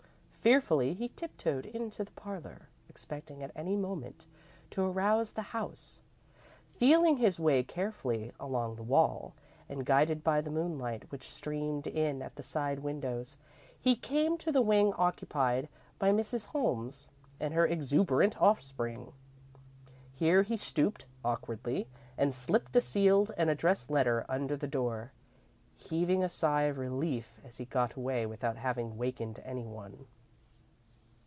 [0.43, 4.25] Fearfully, he tiptoed into the parlour, expecting at any moment
[4.71, 5.99] to arouse the house.
[6.71, 9.35] Feeling his way carefully along the wall,
[9.69, 13.37] and guided by the moonlight which streamed in at the side windows,
[13.79, 15.69] he came to the wing occupied
[15.99, 16.47] by Mrs.
[16.47, 17.07] Holmes
[17.39, 19.13] and her exuberant offspring.
[20.11, 21.87] Here he stooped, awkwardly,
[22.17, 25.11] and slipped a sealed and addressed letter under the door,
[25.75, 30.07] heaving a sigh of relief as he got away without having wakened any one.